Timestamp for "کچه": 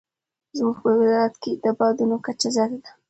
2.25-2.47